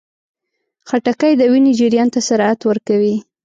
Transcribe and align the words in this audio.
خټکی 0.87 1.33
د 1.37 1.41
وینې 1.51 1.71
جریان 1.79 2.07
ته 2.13 2.19
سرعت 2.27 2.59
ورکوي. 2.69 3.15